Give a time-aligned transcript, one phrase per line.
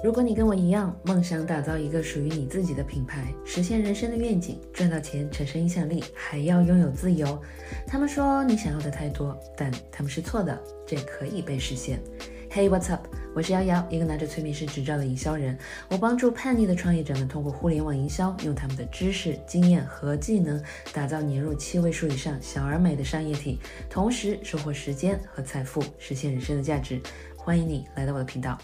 [0.00, 7.36] 如果你跟我一样，梦想打造一个属于你自己的品牌，实现人生的愿景，赚到钱，产生影响力，还要拥有自由。
[7.84, 10.56] 他们说你想要的太多，但他们是错的，
[10.86, 12.00] 这可以被实现。
[12.48, 13.08] Hey, what's up？
[13.34, 15.58] 我是瑶瑶，一个拿着催眠师执照的营销人。
[15.90, 20.62] 我帮助叛逆的创业者们通过互联网营销，用他们的知识、经验和技能，
[20.92, 23.58] 打造年入七位数以上小而美的商业体，
[23.90, 27.00] 同时收获时间和财富，实现人生的价值。
[27.36, 28.56] 欢迎你来到我的频道。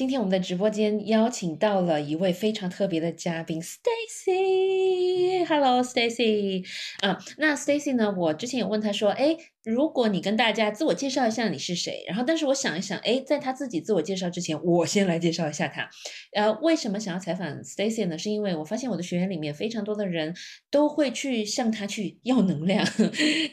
[0.00, 5.44] 今天我们的直播间邀请到了一位非常特别的嘉宾，Stacy。
[5.44, 6.64] Hello，Stacy。
[7.02, 8.14] 啊，那 Stacy 呢？
[8.16, 9.36] 我之前有问他说，哎。
[9.64, 15.86] 如果你跟大家自我介绍一下你是谁，然后但是我想一想，哎，在他自己自我介绍之前，我先来介绍一下他。
[16.32, 18.16] 呃，为什么想要采访 Stacy 呢？
[18.16, 20.34] 是因为我发现我的学员里面非常多的人
[20.70, 22.82] 都会去向他去要能量，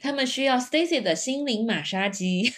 [0.02, 2.54] 他们需要 Stacy 的心灵马杀鸡。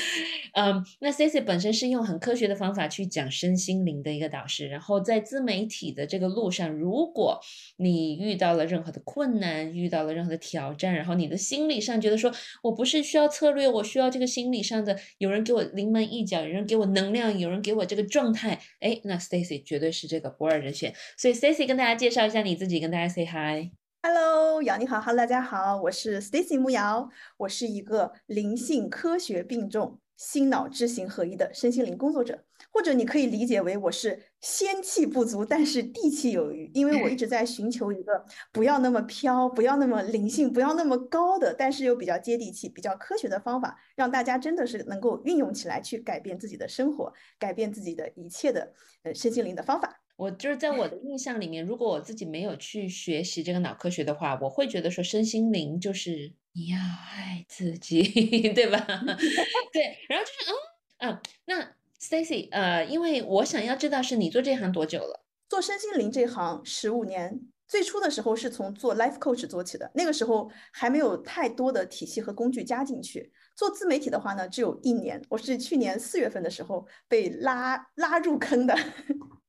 [0.56, 7.38] 嗯，那 Stacy 本身是用很科学的方法去讲身心灵的一个导师，然后在自媒体的这个路上，如果
[7.76, 12.32] 你遇到了任何的困难，遇到了任何的挑战，然后你的心理上觉得说
[12.62, 12.93] 我不是。
[12.94, 18.60] 是需要策略，我需要这个心理上的有人给我临门一脚，有人给我能量，有人给我这个状态。
[18.80, 20.94] 哎，那 Stacy 绝对是这个不二人选。
[21.16, 23.72] 所以 Stacy 跟大家介绍一下你自己，跟大家 say hi。
[24.02, 29.98] Hello，瑶你好，Hello 大家好，我是 Stacy 木瑶，我是一个灵性科学并重。
[30.16, 48.72] 心脑知行合一的身心灵工作者，或者你可以理解为我是仙气不足，但是地气有余，因为我一直在寻求一个不要那么飘、不要那么灵性、不要那么高的，但是又比较接地气、比较科学的方法，让大家真的是能够运用起来，去改变自己的生活，改变自己的一切的
[49.04, 50.00] 呃身心灵的方法。
[50.16, 58.02] 我就是在我的印象里面，如果我自己没有去学习这个脑科学的话，我会觉得说身心灵就是你要爱自己，
[58.52, 58.78] 对吧？
[59.72, 60.50] 对，然后就是
[60.98, 65.24] 嗯嗯，那 Stacy，呃，因为我想要知道是你做这行多久了？
[65.48, 73.32] 做身心灵这行十五年，最初的时候是从做 life coach 做起的，那个时候还没有太多的体系和工具加进去。
[73.56, 78.76] 做自媒体的话呢，只有一年，我是去年四月份的时候被拉拉入坑的。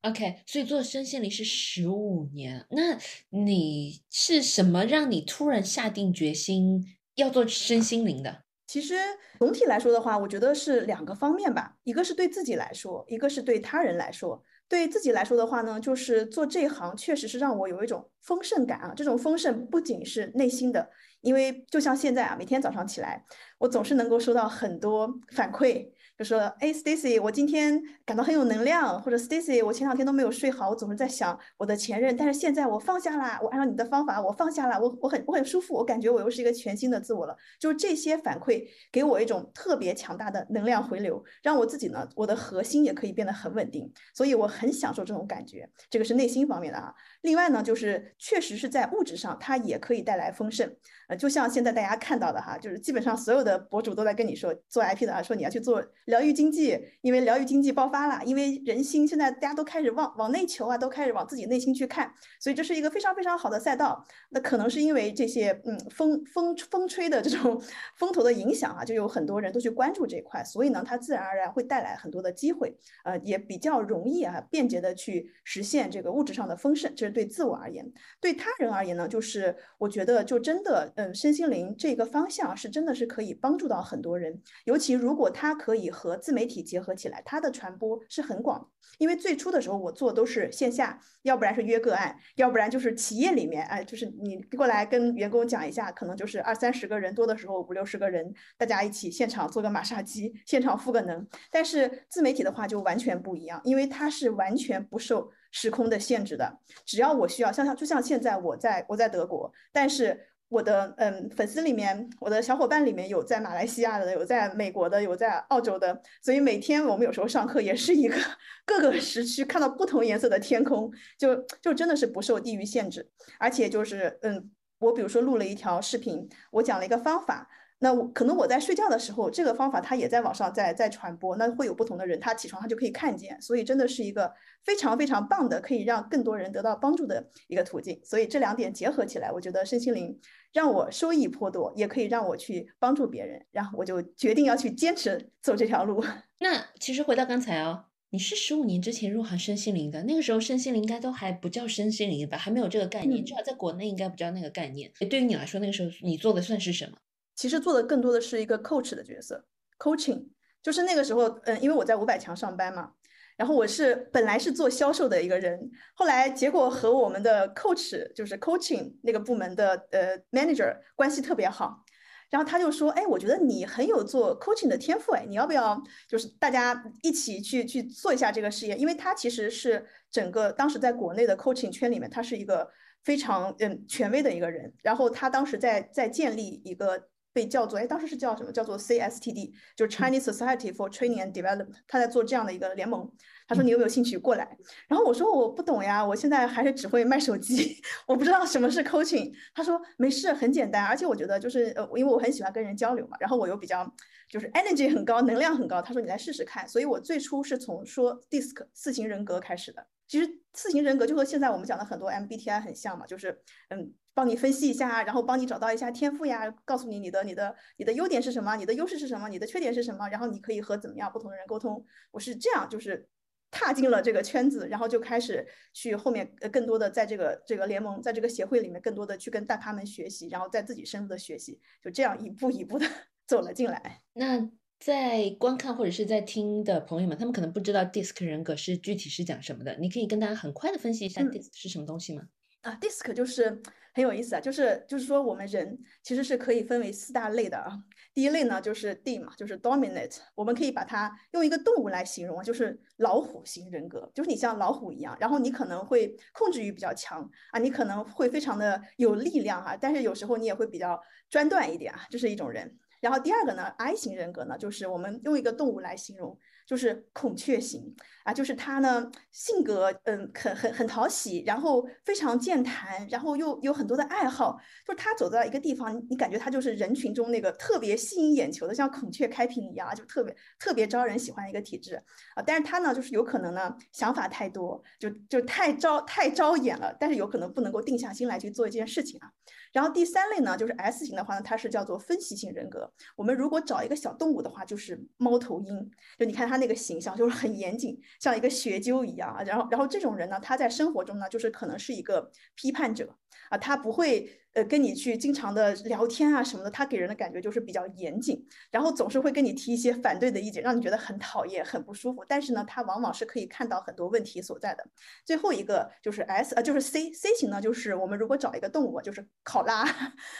[0.04, 2.98] OK，所以做身心灵是十五年，那
[3.32, 6.86] 你是什么让你突然下定决心
[7.16, 8.45] 要做身心灵的？
[8.68, 8.96] 其实
[9.40, 14.44] 总体来说的话，我觉得是两个方面吧，一个是对自己来说，一个是对他人来说。
[14.68, 20.90] 对自己来说的话呢，就是做这行确实是让我有一种丰盛感啊，这种丰盛不仅是内心的，
[21.22, 23.24] 因为就像现在啊，每天早上起来，
[23.60, 25.92] 我总是能够收到很多反馈。
[26.18, 37.36] 就说，哎，Stacy，我今天感到很有能量，或者 Stacy，我前两天都没有睡好，我总是在想我的前任，但是现在我放下了，我按照你的方法，我放下了，我我很我很舒服，我感觉我又是一个全新的自我了。
[37.60, 45.70] 就是这些反馈给我一种特别强大的能量回流，让我自己呢，我的核心也可以变得很稳定，所以我很享受这种感觉。
[45.90, 46.94] 这个是内心方面的啊。
[47.26, 50.74] 另外呢，就是确实是在物质上，它也可以带来丰盛。
[51.08, 64.04] 呃，就像现在大家看到的哈，就是基本上所有的博主都在跟你说，做 IP 的啊，说你要去做疗愈经济，因为疗愈经济爆发了，因为人心现在大家都开始往往内求啊，都开始往自己内心去看，所以这是一个非常非常好的赛道。
[64.30, 67.62] 那可能是因为这些嗯风风风吹的这种
[67.98, 76.92] 风头的影响啊，就有很多人都去关注这一块，所以呢，它自然而然会带来很多的机会，呃，也比较容易啊，便捷的去实现这个物质上的丰盛。
[76.96, 77.90] 这是对自我而言，
[78.20, 80.92] 对他人而言呢，就是我觉得就真的。
[80.98, 88.70] 嗯，身心灵这个方向是真的是可以帮助到很多人，尤其如果它可以和自媒体结合起来，它的传播是很广。
[88.98, 101.28] 因为最初的时候我做都是线下，要不然是约个案，要不然就是企业里面，哎，就是你过来跟员工讲一下，可能就是二三十个人，多的时候五六十个人，大家一起现场做个马杀鸡，现场赋个能。
[101.52, 110.28] 但是自媒体的话就完全不一样，因为它是完全不受时空的限制的，只要我需要，像像就像现在我在我在德国，但是。
[110.48, 118.16] 我的嗯粉丝里面，我的小伙伴里面有在马来西亚的，有在美国的，有在澳洲的，所以每天我们有时候上课也是一个
[118.64, 123.10] 各个时区看到不同颜色的天空，就就真的是不受地域限制，
[123.40, 127.50] 而且就是嗯，我比如说录了一条视频，我讲了一个方法。
[127.80, 134.32] 那我可能我在睡觉的时候，这个方法它也在网上在在传播，那会有不同的人，他起床他就可以看见，所以真的是一个
[134.64, 138.00] 非常非常棒的，可以让更多人得到帮助的一个途径。
[138.04, 140.18] 所以这两点结合起来，我觉得身心灵
[140.54, 146.04] 让我收益颇多，也可以让我去帮助别人，然后我就决定要去坚持走这条路。
[146.40, 154.90] 那其实回到刚才哦，你是十五年之前入行身心灵的，那个时候身心灵应该都还不叫身心灵吧，还没有这个概念，至少在国内应该不叫那个概念。
[155.10, 156.98] 对于你来说，那个时候你做的算是什么？
[157.36, 159.46] 其实做的更多的是一个 coach 的角色
[159.78, 160.28] ，coaching，
[160.64, 162.94] 就是那个时候，嗯，因为我在五百强上班嘛，
[163.36, 171.84] 然后我是本来是做销售的一个人，后来结果和我们的 coach 就是 coaching 那个部门的呃 manager 关系特别好，
[172.30, 178.78] 然后他就说，哎，我觉得你很有做 coaching 的天赋，哎，你要不要就是大家一起去去做一下这个事业？
[178.78, 182.72] 因为他其实是整个当时在国内的 coaching 圈里面，他是一个
[183.04, 187.10] 非常嗯权威的一个人，然后他当时在在建立一个。
[187.36, 188.50] 被叫做哎，当时是叫什么？
[188.50, 191.74] 叫做 CSTD，就是 Chinese Society for Training and Development。
[191.86, 193.12] 他在做这样的一个联盟。
[193.46, 197.76] 他说：“你有没有兴趣过来？”然后我说：“我不懂呀，我现在还是只会卖手机，
[198.08, 200.86] 我不知道什么是 coaching。”他说：“没事，很简单。
[200.86, 203.86] 而且我觉得就是呃，因为我很喜欢跟人交流嘛，然后我又比较
[204.30, 209.86] 就是 energy 很高，能量很高。”他说：“你来试试看。”所以，我最初是从说 DISC 四型人格开始的。
[210.08, 213.94] 其实四型人格就和现在我们讲的很多 MBTI 很像嘛，就是嗯。
[214.16, 221.86] 帮你分析一下，然后帮你找到一下天赋呀，告诉你你的你的你的优点是什么，你的优势是什么，你的缺点是什么，然后你可以和怎么样不同的人沟通。
[222.12, 223.08] 我是这样，就是
[223.52, 232.86] 踏进了这个圈子，然后就开始去后面呃更多的在这个这个联盟，在这个协会里面更多的去跟大咖们学习，然后在自己深入的学习，就这样一步一步的
[233.28, 234.02] 走了进来。
[234.14, 242.24] 那在观看或者是在听的朋友们，他们可能不知道 DISC 人格是具体是讲什么的，你可以跟大家很快的分析一下 DISC 是什么东西吗？
[242.66, 243.62] 啊，DISC 就是
[243.94, 247.72] 很有意思啊，就是就是说我们人其实是可以分为四大类的啊。
[248.12, 262.76] 第一类呢就是 D 嘛，就是 Dominant，我们可以把它用一个动物来形容啊，就是老虎型人格，就是你像老虎一样，然后你可能会控制欲比较强啊，你可能会非常的有力量哈，但是有时候你也会比较专断一点啊，这是一种人。
[263.00, 266.36] 然后第二个呢，I 型人格呢，就是我们用一个动物来形容。
[266.66, 274.60] 就是孔雀型啊，就是他呢，性格嗯很很很讨喜，然后非常健谈，然后又有很多的爱好。
[274.86, 282.02] 就是他走到一个地方，你感觉他就是人群中那个特别吸引眼球的，像孔雀开屏一样，就特别特别招人喜欢的一个体质
[282.34, 282.42] 啊。
[282.44, 289.30] 但是他呢，就是有可能呢想法太多，就就太招太招眼了，但是有可能不能够定下心来去做一件事情啊。
[289.72, 292.92] 然后第三类呢，就是 S 型的话呢，它是叫做分析型人格。
[293.16, 296.56] 我们如果找一个小动物的话，就是猫头鹰，就你看它。
[296.56, 299.44] 那个形象就是很严谨，像一个学究一样啊。
[299.44, 303.16] 然后，然后这种人呢，他在生活中呢，就是可能是一个批判者
[303.50, 304.42] 啊，他不会。
[304.56, 308.42] 呃，跟你去经常的聊天啊什么的，他给人的感觉就是比较严谨，
[308.72, 312.24] 然后总是会跟你提一些反对的意见，让你觉得很讨厌、很不舒服。
[312.26, 314.88] 但是呢，他往往是可以看到很多问题所在的。
[315.26, 319.86] 最后一个就是 S，呃，就是 C，C 型呢，就是我们如果找一个动物，就是考拉，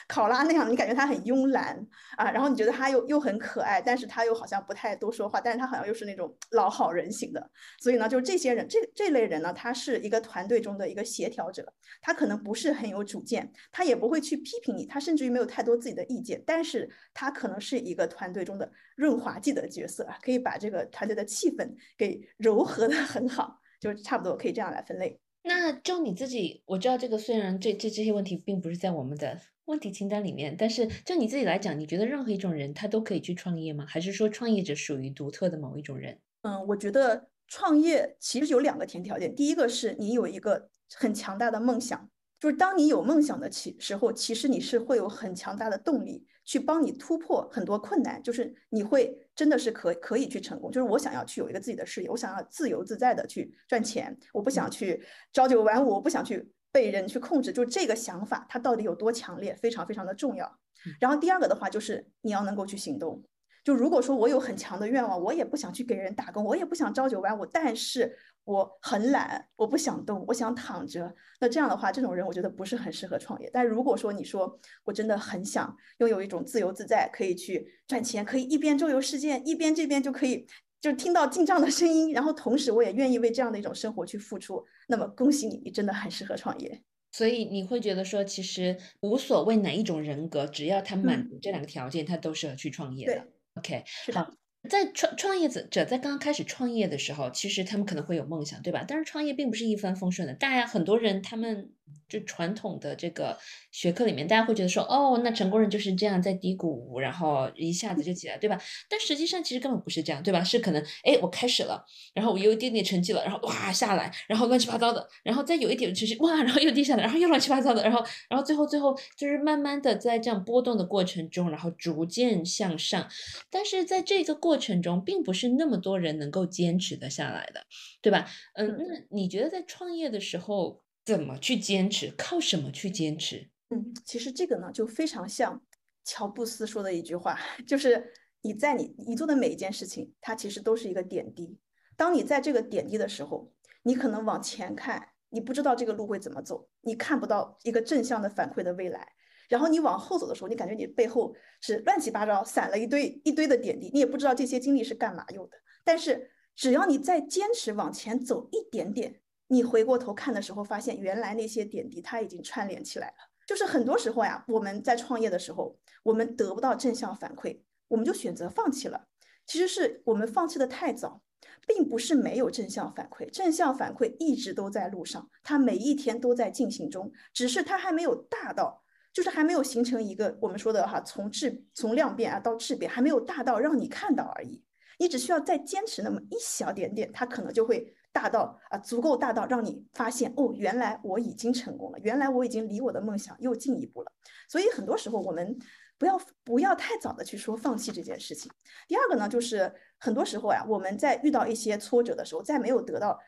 [0.08, 7.52] 考拉那样，你感觉它很慵懒啊，然后你觉得它又又很可爱，但是它又好像不太多说话，但是它好像又是那种老好人型的。
[7.82, 14.06] 所以呢，就是这些人，这这类人呢，他是一个团队中的一个协调者，他可能不是很有主见，他也不。
[14.06, 21.68] 不会去批评你，他甚至于没有太多自己的意见，但是他可能是一个团队中的润滑剂的角色啊，可以把这个团队的气氛
[21.98, 25.20] 给柔和的很好，就差不多可以这样来分类。
[25.42, 33.88] 那就你自己，我知道这个虽然这这这些问题并不是在我们的问题清单里面，但是就你自己来讲，你觉得任何一种人他都可以去创业吗？
[33.88, 36.20] 还是说创业者属于独特的某一种人？
[36.44, 42.08] 嗯，我觉得创业其实有两个前提条件，第一个是你有一个很强大的梦想。
[42.46, 48.22] 就是当你有梦想的起时候，其实你是会有很强大的动力去帮你突破很多困难。
[48.22, 50.72] 就是你会真的是可可以去成功。
[50.72, 55.04] 就是我想要去有一个自己的事业，我想要自由自在的去赚钱，我不想去
[55.34, 57.52] 朝九晚五，我不想去被人去控制。
[57.52, 60.60] 就这个想法，它到底有多强烈，非常非常的重要。
[61.00, 63.24] 然后第二个的话，就是你要能够去行动。
[63.64, 68.16] 就如果说我有很强的愿望，我也不想去给人打工，我也不想朝九晚五，但是。
[68.46, 71.14] 我很懒，我不想动，我想躺着。
[71.40, 73.50] 那这样的话，这种人我觉得不是很适合创业。
[73.52, 80.48] 但如果说你说我真的很想拥有一种自由自在，可以去赚钱，可以一边周游世界，一边这边就可以
[80.80, 86.82] 就听到进账的声音，然后同时我也愿意为这样的一种生活去付出，那么恭喜你，你真的很适合创业。
[87.12, 93.28] 所以你会觉得说，其实无所谓哪一种人格，只要他满足这两个条件，他都适合去创业的。
[93.56, 93.84] OK，
[94.14, 94.32] 好。
[94.66, 98.84] 在创创业者者在刚刚开始创业的时候，其实他们可能会有梦想，对吧？
[98.88, 101.75] 但是创业并不是一帆风顺的，大家很多人他们。
[102.08, 103.38] 就传统的这个
[103.72, 108.60] 学科里面，大家会觉得说，哦，那成功人就是这样在低谷，然后一下子就起来，对吧？
[108.90, 110.44] 但实际上其实根本不是这样，对吧？
[110.44, 123.10] 是可能，哎，我开始了，然后我有一点点成绩了，然后哇下来，然后乱七八糟的，然后再有一点成绩，哇，然后又跌下来，然后又乱七八糟的，然后，然后最后最后就是慢慢的在这样波动的过程中，然后逐渐向上。
[123.50, 127.66] 但是在这个过程中，并不是那么多人能够坚持的下来的，
[128.02, 128.30] 对吧？
[128.54, 130.85] 嗯，那你觉得在创业的时候？
[131.06, 132.12] 怎么去坚持？
[132.18, 133.50] 靠什么去坚持？
[133.70, 135.64] 嗯，其实这个呢，就非常像
[136.04, 141.58] 乔布斯说的一句话， 就是你在你你做的每一件事情，它其实都是一个点滴。
[141.96, 149.14] 当你在这个点滴的时候，你可能往前看，你不知道这个路会怎么走，你看不到一个正向的反馈的未来。
[149.48, 155.58] 然后你往后走的时候，你感觉你背后是乱七八糟散了一堆一堆的点滴，你也不知道这些经历是干嘛用的。
[155.84, 163.14] 但是只要你再坚持往前走一点点，你回过头看的时候，发现原来那些点滴它已经串联起来了。
[163.48, 169.08] 就是很多时候呀，我们在创业的时候，我们得不到正向反馈，我们就选择放弃了。
[169.46, 171.22] 其实是我们放弃的太早，
[171.68, 178.84] 并不是没有正向反馈，正向反馈一直都在路上，它每一天都在进行中，只是它还没有大到。
[179.14, 184.62] 就是还没有形成一个我们说的哈，从质从量变啊到质变，还没有大到让你看到而已。
[185.00, 194.12] 你只需要再坚持那么一小点点，它可能就会大到啊，足够大到让你发现哦，原来我已经成功了，原来我已经离我的梦想又进一步了。
[194.48, 195.58] 所以很多时候我们
[195.98, 198.50] 不要不要太早的去说放弃这件事情。
[198.88, 199.70] 第二个呢，就是
[200.00, 203.20] 很多时候呀，我们在遇到一些挫折的时候，在没有得到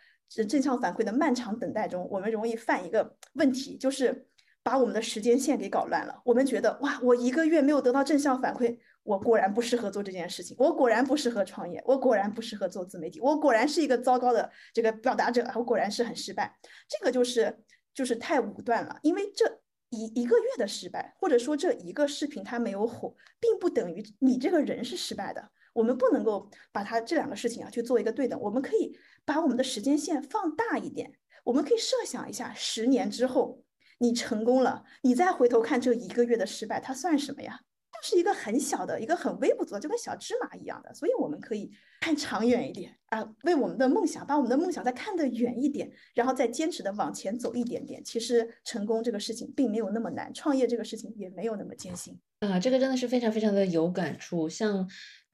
[0.47, 4.25] 正向反馈的漫长等待中，我们容易犯一个问题，就是。
[4.67, 6.21] 把我们的时间线给搞乱了。
[6.25, 16.53] 我们觉得哇，我一个月没有得到正向反馈，我果然不适合做这件事情，我果然不适合创业，我果然不适合做自媒体，我果然是一个糟糕的这个表达者，我果然是很失败。
[16.89, 17.57] 这个就是
[17.93, 18.99] 就是太武断了。
[19.03, 19.45] 因为这
[19.89, 25.49] 一一个月的失败，或者说这一个视频它没有火，并不等于你这个人是失败的。
[25.71, 28.37] 我们不能够把它这两个事情啊去做一个对等。
[28.41, 31.13] 我们可以把我们的时间线放大一点，
[31.45, 33.63] 我们可以设想一下十年之后。
[33.99, 37.59] 你成功了，你再回头看这一个月的失败，它算什么呀？
[37.91, 40.93] 就是一个很小的、一个很微不足，就跟小芝麻一样的。
[40.93, 48.03] 所以我们可以看长远一点啊，为我们的梦想，把我们的梦想再看得远一点，然后再坚持的往前走一点点。
[48.03, 52.59] 其实成功这个事情并没有那么难，创业这个事情也没有那么艰辛啊。
[52.59, 54.87] 这个真的是非常非常的有感触，像。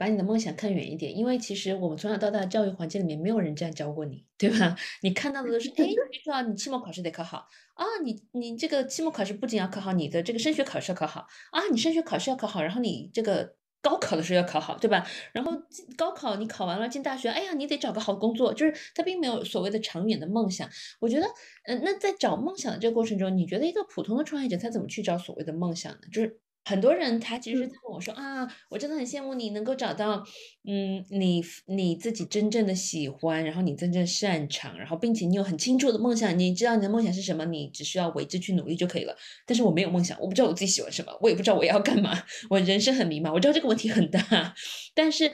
[0.03, 4.75] 把你的梦想看远一点，因为其实我们从小到大教育环境里面没有人这样教过你，对吧？
[5.01, 7.37] 你看到的都是，哎，你说你期末考试得考好
[7.75, 15.07] 啊，你你这个期末考试不仅要考好，你的这个升学考试要考好啊，你升学考试要考好，然后你这个高考的时候要考好，对吧？
[15.31, 15.53] 然后
[15.95, 20.69] 高考你考完了进大学，哎呀，你得找个好工作，就是他并没有所谓的长远的梦想。
[20.99, 21.25] 我觉得，
[21.63, 25.99] 嗯，那在找梦想的这个过程中，你觉得一个普通的创业者他怎么去找所谓的梦想呢？
[26.11, 26.42] 就是。
[26.65, 30.23] 很多人他其实在跟我说啊，我真的很羡慕你能够找到，
[30.63, 39.15] 嗯，你你自己真正的喜欢，然后你真正擅长，然后并且你有很清楚的梦想，你知道你的梦想是什么，你只需要为之去努力就可以了。
[39.45, 42.17] 但是我没有梦想，我不知道我自己喜欢什么，我也不知道我要干嘛，
[42.49, 43.33] 我人生很迷茫。
[43.33, 44.55] 我知道这个问题很大，
[44.95, 45.31] 但是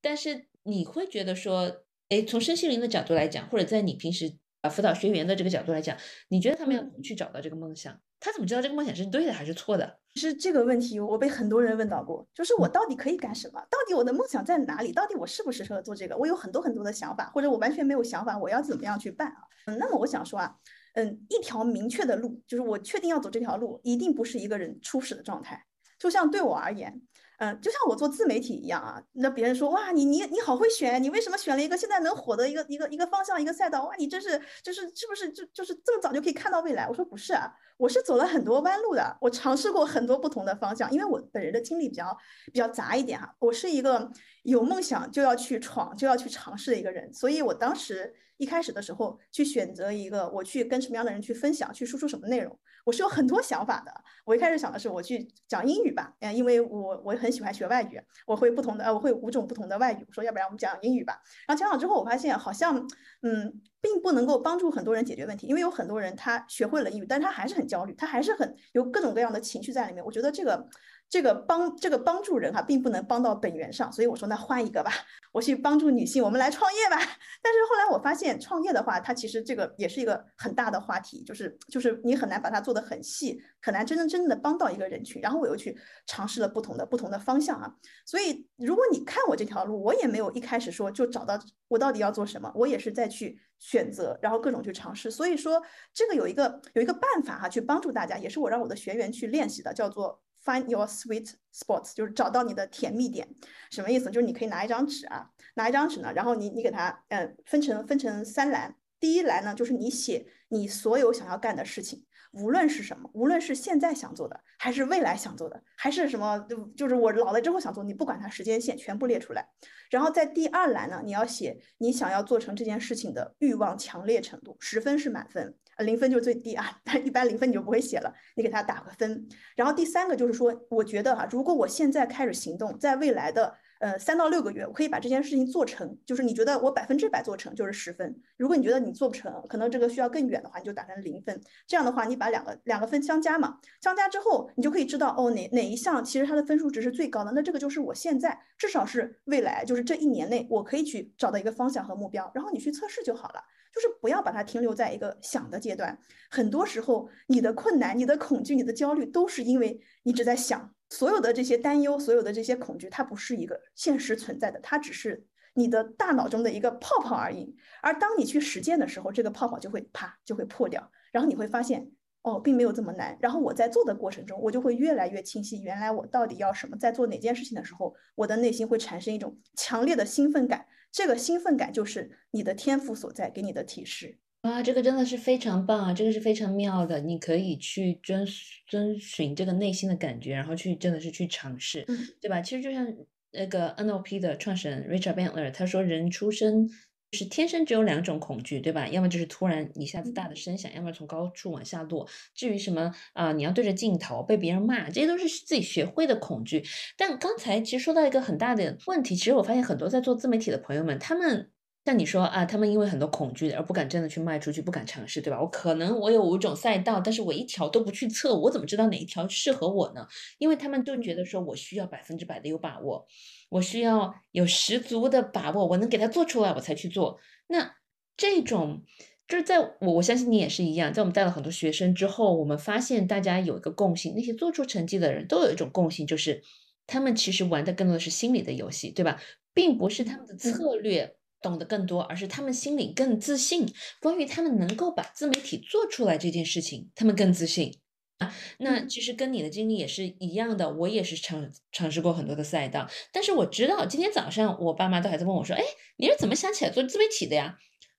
[0.00, 5.96] 但是你会觉得说，哎，从身心灵的角度来讲，或者在你平时啊辅导学员的这个角度来讲，
[6.28, 8.00] 你觉得他们要怎么去找到这个梦想？
[8.20, 9.98] 他怎么知道这个梦想是对的还是错的？
[10.14, 13.60] 其实这个问题我被很多人问到过，就是我到底可以干什么？
[13.70, 14.92] 到底我的梦想在哪里？
[14.92, 16.16] 到底我适不适合做这个？
[16.16, 19.36] 我有很多很多的想法，或者我完全没有想法，我要怎么样去办啊？
[19.66, 20.54] 嗯，那么我想说啊，
[20.94, 25.64] 嗯，一条明确的路，就是我确定要走这条路，一定不是一个人初始的状态。
[25.98, 27.00] 就像对我而言。
[27.38, 33.84] 嗯，就像我做自媒体一样啊，那别人说哇，你你你好会选，你为什么选了一个现在能火的一个一个一个方向一个赛道？
[33.84, 36.88] 哇，你真是就是是不是就就是这么早就可以看到未来？
[36.88, 42.16] 我说不是啊，我是走了很多弯路的，我尝试过很多不同的方向，因为我本人的经历比较
[42.52, 44.10] 比较杂一点哈，我是一个
[44.42, 48.14] 有梦想就要去闯就要去尝试的一个人，所以我当时。
[48.38, 52.56] 一开始的时候，去选择一个我去跟什么样的人去分享，去输出什么内容，
[52.88, 53.92] 我是有很多想法的。
[54.24, 60.02] 我一开始想的是我去讲英语吧，嗯，因为我我很喜欢学外语，我会不同的呃，我会五种不同的外语。
[60.08, 61.20] 我说要不然我们讲英语吧。
[61.46, 62.78] 然后讲好之后，我发现好像
[63.22, 70.02] 嗯，并不能够帮助很多人解决问题，因为有很多人他学会了英语，但他还是很焦虑，他还是很有各种各样的情绪在里面。
[70.02, 70.66] 我觉得这个。
[71.10, 74.92] 这个帮这个帮助人哈，并不能帮到本源上，所以我说那换一个吧，
[75.32, 76.96] 我去帮助女性，我们来创业吧。
[77.40, 85.22] 但是后来我发现，创业的话，它其实这个也是一个很大的话题，就是就是你很难把它做得很细，很难真正真正的帮到一个人群。
[85.22, 85.74] 然后我又去
[86.06, 87.74] 尝试了不同的不同的方向啊。
[88.04, 95.10] 所以如果你看我这条路，我也没有一开始说就找到我到底要做什么，我也是在去选择，然后各种去尝试。
[95.10, 95.62] 所以说
[95.94, 100.20] 这个有一个有一个办法哈，去帮助大家，也是我让我的学员去练习的，叫做。
[100.48, 103.28] Find your sweet spots，就是找到你的甜蜜点，
[103.70, 104.10] 什么意思？
[104.10, 108.74] 就是你可以拿一张纸啊，拿一张纸呢，然后你你给它，嗯，分成分成三栏。
[108.98, 112.02] 第一栏呢，就是你写你所有想要干的事情，
[112.32, 119.46] 无论是什么，无论是现在想做的，还是未来想做的，还是什么，就就是我老了之后想做，你不管它时间线，全部列出来。
[119.90, 125.54] 然后在第二栏呢，你要写你想要做成这件事情的欲望强烈程度，十分是满分。
[125.78, 129.28] 零分就是最低啊，但一般零分你就不会写了，你给他打个分。
[129.56, 135.98] 然后第三个就是说，我觉得哈，如果我现在开始行动，在未来的呃三到六个月，我可以把这件事情做成。
[136.04, 141.40] 就是你觉得我百分之百做成就是十分，如果你觉得你做不成，可能这个需要更远的话，你就打成零分。
[141.66, 153.42] 这样的话，你把两个两个分相加嘛，相加之后，你就可以知道哦哪哪一项其实它的分数值是最高的，那这个就是我现在至少是未来就是这一年内我可以去找到一个方向和目标，然后你去测试就好了。
[153.70, 155.96] 就是不要把它停留在一个想的阶段。
[156.30, 160.74] 很多时候，你的困难、你的恐惧、你的焦虑，都是因为你只在想。
[160.90, 167.54] 所有的这些担忧，所有的这些恐惧，它不是一个现实存在的，它只是你的大脑中的一个泡泡而已。
[167.82, 171.90] 而当你去实践的时候，这个泡泡就会啪就会破掉，然后你会发现，
[172.22, 173.16] 哦，并没有这么难。
[173.20, 176.76] 然后我在做的过程中，我就会越来越清晰，原来我到底要什么。
[176.76, 180.66] 在做哪件事情的时候，我的内心会产生一种强烈的兴奋感。
[180.90, 184.18] 这个兴奋感就是你的天赋所在，给你的提示。
[184.48, 185.92] 哇，这个真的是非常棒啊！
[185.92, 188.26] 这个是非常妙的，你可以去遵
[188.66, 191.84] 遵循这个内心的感觉，然后去真的是去尝试，
[192.18, 192.40] 对吧？
[192.40, 192.86] 其实就像
[193.32, 196.66] 那个 NLP 的创始人 Richard Bandler 他说，人出生
[197.12, 198.88] 是天生只有两种恐惧，对吧？
[198.88, 202.08] 要么就是突然一下子大的声响，要么从高处往下落。
[202.34, 206.64] 至于什么啊，你要对着镜头被别人骂，这些都是自己学会的恐惧。
[206.96, 211.50] 但刚才其实说到一个很大的问题，其实我发现很多在做自媒体的朋友们，他们。
[211.88, 215.40] 像你说啊，他们因为很多恐惧而不敢真的去迈出去，不敢尝试，对吧？
[215.40, 220.06] 我可能我有五种赛道，但是我一条都不去测，我怎么知道哪一条适合我呢？
[220.36, 223.06] 因为他们就觉得说我需要百分之百的有把握，
[223.48, 227.18] 我需要有十足的把握，我能给他做出来，我才去做。
[227.46, 227.76] 那
[228.18, 228.82] 这种
[229.26, 236.42] 就是在我我相信你也是一样，在我们带了很多学生之后，我们发现大家有一个共性，那些做出成绩的人都有一种共性，就是
[236.86, 239.18] 他们其实玩的更多的是心理的游戏，对吧？
[239.54, 241.14] 并不是他们的策略。
[241.40, 243.66] 懂得更多，而是他们心里更自信。
[244.00, 247.78] 关于他们能够把自媒体做出来这件事情，他们更自信
[248.18, 248.34] 啊。
[248.58, 255.62] 那其实跟你的经历也是一样的，我也是尝尝试过很多的赛道，但是我知道今天早上我爸妈都还在问我说：“哎，
[255.96, 257.58] 你是怎么想起来做自媒体的呀？”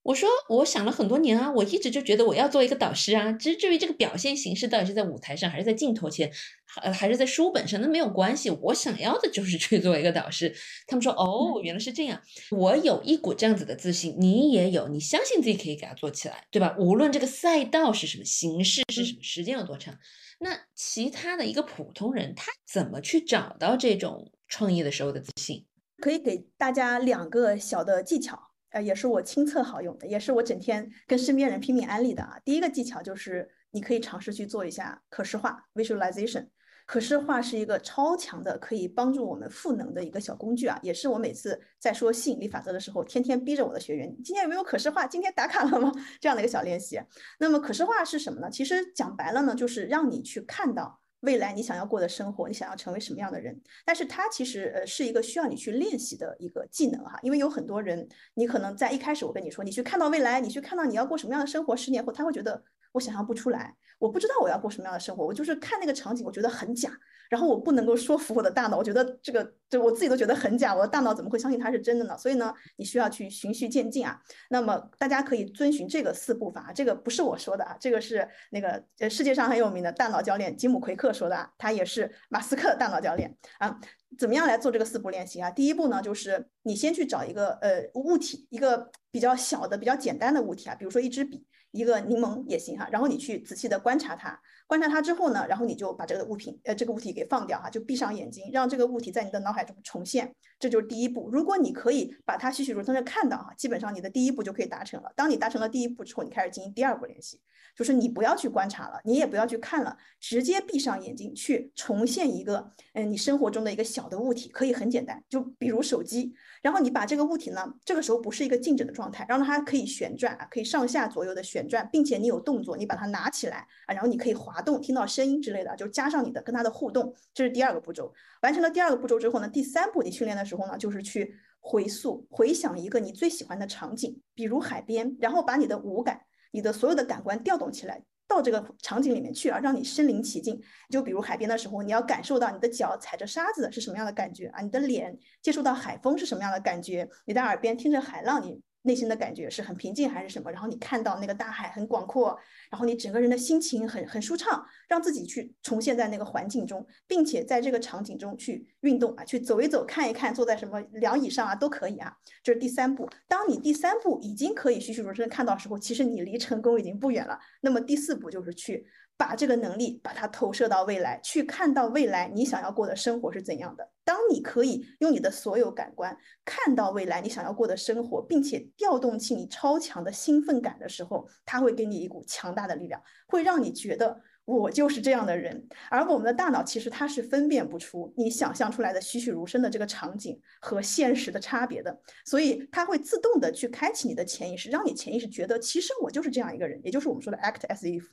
[0.10, 3.32] 我说，我想了很多年啊，我一直就觉得我要做一个导师啊。
[3.34, 6.32] 其实至于这个表现形式到底是在舞台上，还是在镜头前，
[6.66, 8.50] 还还是在书本上，那没有关系。
[8.50, 10.52] 我想要的就是去做一个导师。
[10.88, 12.20] 他们说，哦，原来是这样。
[12.50, 16.76] 我有一股这样子的自信，你也有，你相信自己可以给它做起来，对吧？
[16.80, 19.96] 无论这个赛道是什么形式，是什么时间有多长，
[20.40, 25.68] 那其他的一个普通人，他怎么去找到这种创业的时候的自信？
[26.02, 28.49] 可以给大家两个小的技巧。
[28.72, 32.40] 呃，也是我亲测好用的，也是我整天跟身边人拼命安利的啊。
[32.44, 36.48] 第一个技巧就是，你可以尝试去做一下可视化 （visualization）。
[36.86, 40.80] 可视化是一个超强的，可以帮助我们赋能的一个小工具啊。
[40.82, 45.06] 也是我每次在说吸引力法则的时候，天天逼着我的学员：今天有没有可视化？
[45.06, 45.92] 今天打卡了吗？
[46.20, 47.00] 这样的一个小练习。
[47.40, 48.50] 那么可视化是什么呢？
[48.50, 51.00] 其实讲白了呢，就是让你去看到。
[51.22, 53.60] 未来你想要过的生活，你想要成为什么样的人？
[53.86, 66.92] 但是它其实呃是一个需要你去练习的一个技能哈，因为有很多人，你可能在一开始我跟你说，你去看到未来，你去看到你要过什么样的生活，十年后他会觉得我想象不出来，我不知道我要过什么样的生活，我就是看那个场景，我觉得很假。
[67.30, 72.18] 然后我不能够说服我的大脑，我觉得这个就我自己都觉得很假，我的大脑怎么会相信它是真的呢？
[72.18, 74.20] 所以呢，你需要去循序渐进啊。
[74.50, 83.80] 那么大家可以遵循这个四步法，这个不是我说的啊，这个是那个呃世界上很有名的大脑教练吉姆奎克说的啊，他也是马斯克大脑教练啊。
[84.18, 85.52] 怎么样来做这个四步练习啊？
[85.52, 91.46] 第一步呢，就是你先去找一个呃物体，一个比较小的、比较简单的物体啊，比如说一支笔。
[91.72, 101.28] 一个柠檬也行哈，然后你去仔细的观察它，观察它之后呢，然后你就把这个物品，呃，这个物体给放掉哈，就闭上眼睛，让这个物体在你的脑海中重现，这就是第一步。
[101.32, 105.12] 如果你可以把它栩栩如生的看到哈，基本上你的第一步就可以达成了。
[105.16, 107.42] 当你达成了第一步之后，你开始进行第二步练习，
[107.76, 116.32] 就是你不要去观察了，你也不要去看了，直接闭上眼睛去重现一个，嗯，你生活中的一个小的物体，可以很简单，就比如手机。
[116.62, 128.14] 然后你把这个物体呢，这个时候不是一个静止的状态，让它可以旋转啊，可以上下左右的旋转，并且你有动作，你把它拿起来啊，然后你可以滑动，听到声音之类的，就加上你的跟它的互动，这是第二个步骤。
[128.42, 138.04] 完成了第二个步骤之后呢，第三步你训练的时候呢，就是去回溯、回想一个你最喜欢的场景，比如海边，然后把你的五感、你的所有的感官调动起来。
[138.28, 140.62] 到这个场景里面去啊，让你身临其境。
[140.92, 148.62] 就比如海边的时候，你要感受到你的脚踩着沙子是什么样的感觉啊，你的脸接触到海风是什么样的感觉，你的耳边听着海浪，你。
[148.90, 150.52] 内心的感觉是很平静还是什么？
[150.52, 152.36] 然后你看到那个大海很广阔，
[152.72, 162.12] 然后你整个人的心情很很舒畅，让自己去重现在那个环境中，并且在这个场景中去运动啊，去走一走，看一看，坐在什么凉椅上啊都可以啊。
[162.42, 163.08] 这是第三步。
[163.28, 167.38] 当你第三步已经可以栩栩如生看到时候，其实你离成功已经不远了。
[167.62, 168.88] 那么第四步就是去
[169.20, 173.92] 把这个能力把它投射到未来，去看到未来你想要过的生活是怎样的。
[174.06, 185.68] 当你可以用你的所有感官看到未来你想要过的生活，并且调动起你超强的兴奋感的时候，它会给你一股强大的力量，会让你觉得我就是这样的人。
[185.90, 198.06] 而我们的大脑其实它是分辨不出你想象出来的栩栩如生的这个场景和现实的差别的，所以它会自动的去开启你的潜意识，让你潜意识觉得其实我就是这样一个人，也就是我们说的 act as if。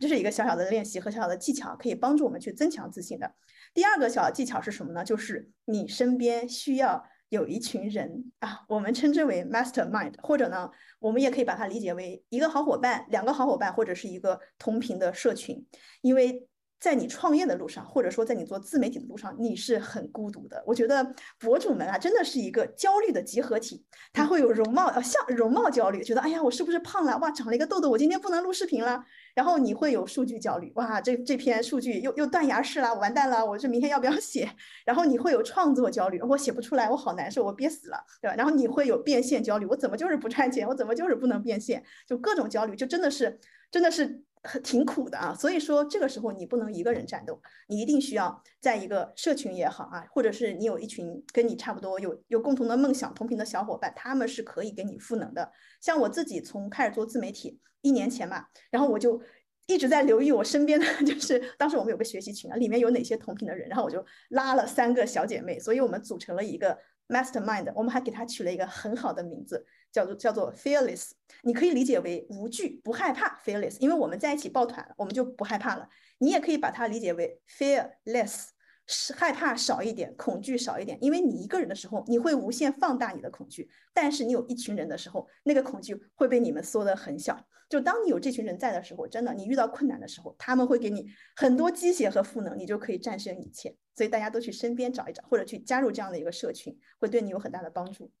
[0.00, 3.34] 这是一个小小的练习和小小的技巧，可以帮助我们去增强自信的。
[3.74, 5.04] 第二个小技巧是什么呢？
[5.04, 15.66] 就是你身边需要有一群人啊，我们称之为 mastermind，或者呢，我们也可以把它理解为一个好伙伴、两个好伙伴，或者是一个同频的社群，
[16.00, 16.48] 因为。
[16.78, 20.62] 在你创业的路上，或者说在你做自媒体的路上，你是很孤独的。
[20.66, 21.02] 我觉得
[21.38, 23.82] 博主们啊，真的是一个焦虑的集合体。
[24.12, 27.16] 他会有容貌呃像容貌焦虑，觉得哎呀，我是不是胖了？
[27.16, 29.02] 哇，长了一个痘痘，我今天不能录视频了。
[29.36, 34.50] 然后你会有数据焦虑，哇，这这篇数据又又断崖式了，完蛋了，我这明天要不要写？
[34.86, 38.34] 然后你会有创作焦虑，我写不出来，我好难受，我憋死了，对吧？
[38.34, 40.66] 然后你会有变现焦虑，我怎么就是不赚钱？
[40.66, 41.84] 我怎么就是不能变现？
[42.08, 43.38] 就各种焦虑，就真的是
[43.70, 44.24] 真的是。
[44.48, 55.50] 很挺苦的啊，所以说这个时候你不能一个人战斗，你一定需要在一个社群也好啊，或者是你有一群跟你差不多有有共同的梦想同频的小伙伴，他们是可以给你赋能的。
[55.80, 59.20] 像我自己从开始做自媒体一年前嘛，然后我就
[59.66, 66.76] 一直在留意我身边的， 就是当时我们有个学习群啊，里面有哪些同频的人，然后我就拉了三个小姐妹，所以我们组成了一个
[67.08, 69.64] mastermind，我们还给它取了一个很好的名字。
[69.92, 75.88] 叫做叫做 fearless，你可以理解为无惧、不害怕 fearless，因为我们在一起抱团，我们就不害怕了。
[76.18, 78.48] 你也可以把它理解为 fearless，
[78.86, 80.96] 是害怕少一点，恐惧少一点。
[81.00, 87.38] 因为你一个人的时候，你会无限放大你的恐惧；但是你有一群人的时候，那个恐惧会被你们缩得很小。
[87.68, 93.74] 就当你有这群人在的时候，真的，你遇到困难的时候，他们会给你很多鸡血和赋能，你就可以战胜一切。
[93.96, 98.12] 所以大家都去身边找一找，或者去加入这样的一个社群，会对你有很大的帮助。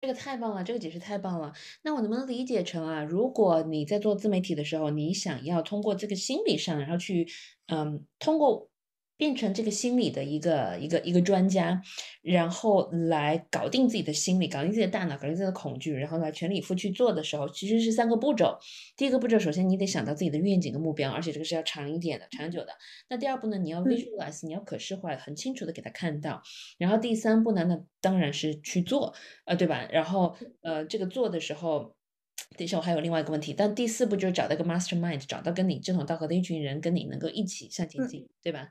[0.00, 1.52] 这个太棒了，这个解释太棒了。
[1.82, 7.28] 那我能不能理解成啊，如果你在做自媒体的时候，你想要通过这个心理上，然后去，
[7.66, 8.68] 嗯，通过。
[9.18, 11.82] 变成这个心理的一个一个一个专家，
[12.22, 18.56] 然后来搞定自己的心理，搞定自己的大脑，搞定自己的恐惧，然后来全力以赴去做的时候，其实是三个步骤。
[18.96, 22.68] 第一个步骤，首先你得想到自己的愿景跟目标，而且这个是要长一点的、长久的。
[23.10, 26.40] 那第二步呢，你要 visualize，你要可视化，很清楚的给他看到。
[26.78, 29.12] 然后第三步呢，那当然是去做，
[29.44, 29.88] 呃，对吧？
[29.90, 31.96] 然后呃，这个做的时候。
[32.56, 38.68] 等一下，我还有另外一个问题，但第四步就是找到一个 mastermind，找到跟你志同道合的一群人，跟你能够一起向前进，对吧？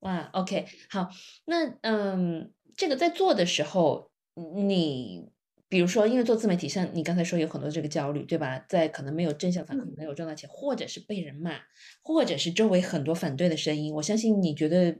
[0.00, 1.08] 哇，OK，好，
[1.46, 4.10] 那嗯，这个在做的时候，
[4.56, 5.28] 你
[5.68, 8.64] 比如说，因为做自媒体，像你刚才说有很多这个焦虑，对吧？
[8.68, 11.60] 在可能没有正向反馈，没有赚到钱，或者是被人骂，
[12.02, 14.96] 或者是周围很多反对的声音，我相信你觉得。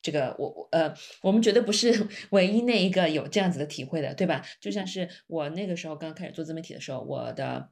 [0.00, 1.92] 这个我我呃，我们绝对不是
[2.30, 4.40] 唯一那一个有这样子的体会的，对吧？
[4.60, 7.68] 就像是我那个时候刚开始做自媒体的时候，我的。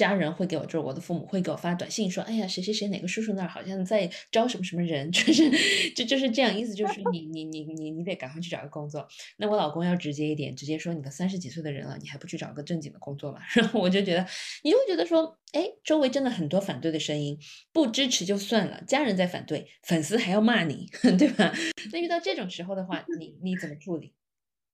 [0.00, 5.50] 家人会给我，就是我的父母会给我发短信说：“哎呀，谁谁谁哪个叔叔那儿好像在招什么什么人，就是
[5.94, 14.26] 就就是这样，意思就是你你你你你得赶快去找个工作。”那我老公要直接一点，直接说：“你都三十几岁的人了，你还不去找个正经的工作吗？” 然后我就觉得，
[14.64, 17.38] 你就会觉得说：“哎，周围真的很多反对的声音，
[17.70, 20.86] 不支持就算了，家人在反对，粉丝还要骂你，
[21.18, 21.52] 对吧？
[21.92, 24.14] 那遇到这种时候的话，你你怎么处理？”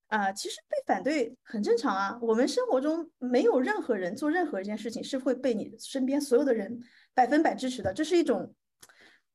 [0.09, 2.17] 啊，其实被反对很正常啊。
[2.23, 6.81] 我们生活中没有任何人做任何一件事情是会被你身边所有的人
[7.13, 8.55] 百分百支持的，这是一种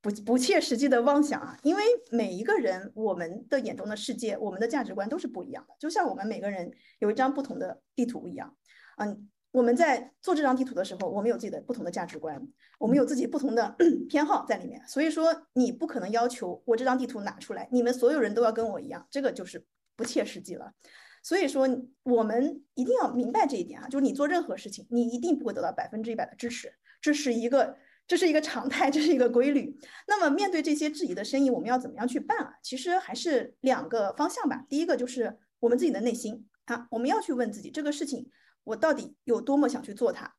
[0.02, 1.58] 不不切实际的妄想啊。
[1.64, 5.76] 因为每一个人，我们的眼中的世界，我们的价值观都是不一样的。
[5.78, 8.56] 就像我们每个人有一张不同的地图一样，
[8.96, 12.42] 嗯，我们在做这张地图的时候，我们有自己的不同的价值观，
[12.80, 13.76] 我们有自己不同的
[14.08, 14.82] 偏好在里面。
[14.88, 19.66] 所以说，你不可能要求我这张地图拿出来，你们所有人都要跟我一样，这个就是。
[20.02, 20.74] 不切实际了，
[21.22, 21.68] 所以说
[22.02, 29.78] 我们一定要明白这一点啊，就是你做任何事情，你一定不会得到百分之一百的支持，这是一个这是一个常态，这是一个规律。
[30.08, 32.56] 那么面对这些质疑的声音，我们要怎么样去办啊？
[32.64, 34.66] 其实还是两个方向吧。
[34.68, 38.32] 第一个就是我们自己的内心啊，我们要去问自己，这个事情
[38.64, 40.34] 我到底有多么想去做它。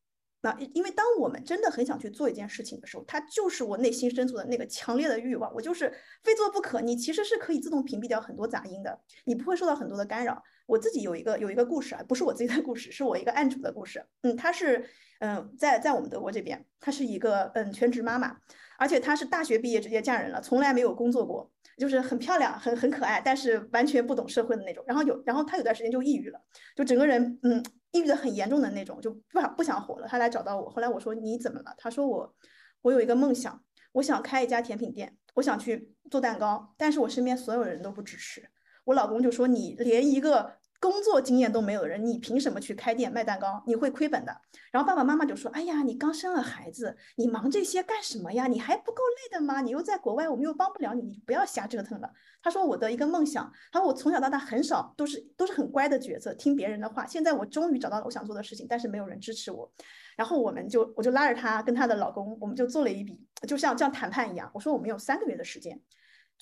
[0.44, 5.92] 那因为当我们真的很想去做一件事情的时候，它就是我内心深处的那个强烈的欲望，我就是
[6.24, 6.80] 非做不可。
[6.80, 10.42] 你其实是可以自动屏蔽掉很多杂音的，你不会受到很多的干扰。
[10.66, 14.04] 我自己有一个有一个故事啊，不是我自己的故事，是我一个案主的故事。
[14.22, 14.84] 嗯，她是
[15.20, 18.36] 嗯在在我们德国这边，她是一个嗯全职妈妈，
[18.78, 24.82] 而且她是大学毕业直接嫁人了，从来没有工作过，就是很漂亮很很可爱，但是完全不懂社会的那种。
[24.88, 26.40] 然后有然后她有段时间就抑郁了，
[26.74, 27.62] 就整个人嗯。
[27.92, 30.08] 抑郁的很严重的那种，就不想不想活了。
[30.08, 31.74] 他来找到我，后来我说你怎么了？
[31.78, 32.34] 他说我
[32.82, 38.50] 我有一个梦想，我想开一家甜品店，我想去做蛋糕，但是我身边所有人都不支持。
[38.84, 43.62] 我老公就说：“你连一个。”工作经验都没有的人，你凭什么去开店卖蛋糕？
[43.68, 44.36] 你会亏本的。
[44.72, 48.48] 然后爸爸妈妈就说：“哎呀，你刚生了孩子，你忙这些干什么呀？
[48.48, 49.60] 你还不够累的吗？
[49.60, 52.10] 你又在国外，我们又帮不了你，你不要瞎折腾了。”
[52.42, 57.06] 他说：“我的一个梦想，他说我从小到大很少都是都是很乖的角色，听别人的话。
[57.06, 59.72] 现在我终于找到了我想做的事情，但是没有人支持我。
[60.16, 64.50] 然后我们就我就拉着她跟她的老公，我们就做了一笔，就像这样谈判一样。
[64.52, 65.80] 我说我们有三个月的时间。”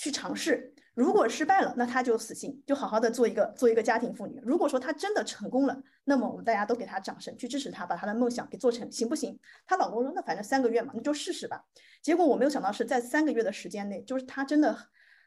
[0.01, 4.41] 去尝试，如果失败了，那他就死心，就好好的做一个做一个家庭妇女。
[4.43, 9.39] 如果说她真的成功了，那么我们大家都给她掌声，去支持她，把她的梦想给做成，行不行？
[9.67, 11.63] 她老公说，那反正三个月嘛，那就试试吧。
[12.01, 14.75] 结果我没有想到是在三个月的时间内，就是她真的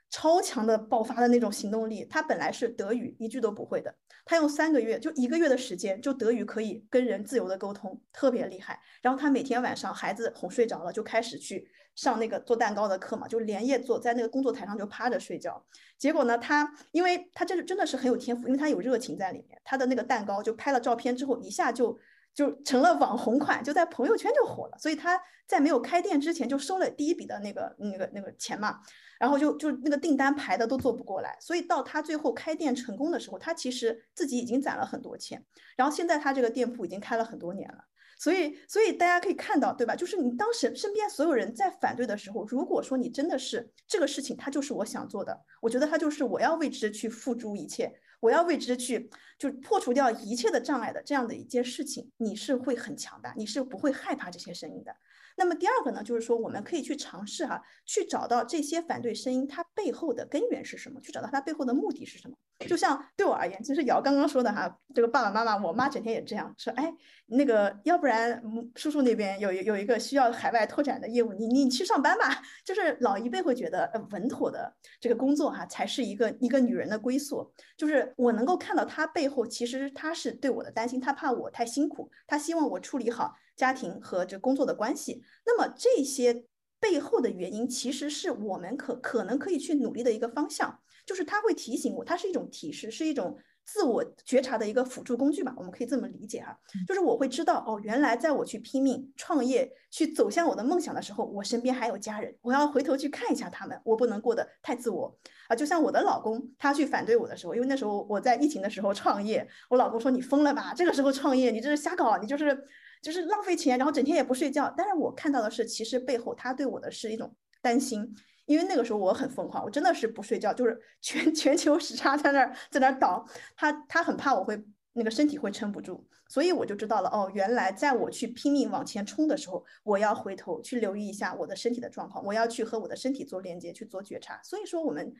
[0.10, 2.06] 超强的爆发的那种行动力。
[2.06, 3.94] 他本来是德语一句都不会的，
[4.26, 8.80] 他用三个月就一个月的时间，就德语可以跟人自由的沟通，特别厉害。
[9.02, 11.70] 然后他每天晚上孩子哄睡着了，就开始去。
[11.96, 15.64] 上那个做蛋糕的课嘛，就连夜做，在那个工作台上就趴着睡觉。
[15.96, 19.62] 结果呢，他因为他真的真的是很有天赋，因为他有热情在里面。
[19.64, 21.96] 他的那个蛋糕就拍了照片之后，一下就
[22.34, 24.78] 就成了网红款，就在朋友圈就火了。
[24.80, 28.80] 所以他在没有开店之前就收了第一笔的那个那个那个钱嘛，
[29.24, 31.38] 然后就就那个订单排的都做不过来。
[31.40, 35.42] 所以到他最后开店成功的时候，他其实自己已经攒了很多钱。
[35.78, 37.86] 然后现在他这个店铺已经开了很多年了。
[38.20, 39.96] 所以，所以大家可以看到，对吧？
[39.96, 49.10] 就是你当时身边所有人在反对的时候，如果说你真的是这个事情，它就是我想做的，我觉得它就是我要为之去付诸一切，我要为之去
[49.40, 54.94] 就破除掉一切的障碍的这样的一件事情，你是会很强大，你是不会害怕这些声音的。
[55.36, 62.36] 那么第二个呢，就是说我们可以去尝试哈，去找到这些反对声音它背后的根源是什么，去找到它背后的目的是什么。
[62.60, 66.94] 就像对我而言，其实瑶刚刚说的哈，这个爸爸妈妈，我妈整天也这样说，哎，
[67.26, 68.42] 那个要不然
[68.76, 72.42] 叔叔那边有有一个需要海外拓展的业务，你你去上班吧。
[72.64, 77.52] 就是老一辈会觉得呃稳妥的这个工作哈，才是一个一个女人的归宿。
[77.76, 83.34] 就是我能够看到她背后，其实她是对我的担心，她怕我太辛苦，她希望我处理好。
[83.56, 86.46] 家庭和这工作的关系，那么这些
[86.80, 105.56] 背后的原因，其实是我们可可能可以去努力的一个方向，就是它会提醒我，它是一种提示，是一种自我觉察的一个辅助工具吧，我们可以这么理解哈，就是我会知道哦，原来在我去拼命创业、去走向我的梦想的时候，我身边还有家人，我要回头去看一下他们，我不能过得太自我啊。
[105.56, 112.68] 就像我的老公，他去反对我的时候，因为那时候我在疫情的时候创业，我老公说你疯了吧，这个时候创业，你这是瞎搞，你就是。
[113.04, 114.74] 就是浪费钱，然后整天也不睡觉。
[114.78, 123.26] 但是我看到的是，其实背后他对我的是一种担心，因为那个时候我很疯狂，我真的是不睡觉，就是全 全球时差在那儿在那儿倒。
[123.56, 134.40] 他他很怕我会那个身体会撑不住，所以我就知道了哦，原来在我去拼命往前冲的时候，我要回头去留意一下我的身体的状况，我要去和我的身体做连接，去做觉察。
[134.44, 135.14] 所以说，我们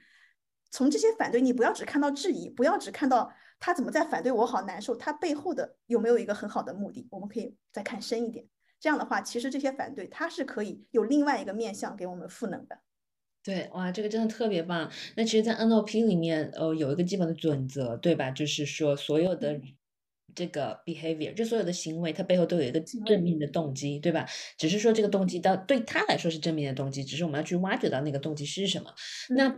[0.70, 3.34] 从这些反对，你不要只看到质疑，不要只看到。
[3.60, 4.46] 他怎么在反对我？
[4.46, 4.94] 好难受。
[4.94, 7.08] 他背后的有没有一个很好的目的？
[7.10, 8.46] 我们可以再看深一点。
[8.78, 12.80] 这样的话，其实这些反对，它是可以有另外一个面向给我们赋能的。
[13.46, 14.90] 对，哇，这个真的特别棒。
[15.18, 18.32] 那其实，在 NLP 里面，呃，有一个基本的准则，对吧？
[18.32, 19.60] 就是说，所有的
[20.34, 24.26] 这个 behavior，就所有的行为，它背后都有一个正面的动机，对吧？
[24.58, 28.94] 只是说这个动机到对他来说是正面的动机，只是我们要去挖掘到那个动机是什么。
[29.36, 29.58] 那。